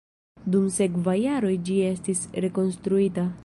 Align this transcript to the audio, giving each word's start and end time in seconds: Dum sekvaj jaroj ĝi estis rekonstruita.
Dum 0.55 0.63
sekvaj 0.77 1.15
jaroj 1.25 1.53
ĝi 1.69 1.77
estis 1.91 2.25
rekonstruita. 2.47 3.31